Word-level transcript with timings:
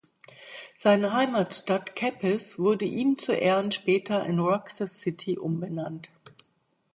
Seine 0.77 1.13
Heimatstadt 1.13 1.95
Capiz 1.95 2.57
wurde 2.57 2.85
ihm 2.85 3.19
zu 3.19 3.33
Ehren 3.33 3.69
später 3.71 4.25
in 4.25 4.39
Roxas 4.39 4.99
City 5.01 5.37
umbenannt. 5.37 6.09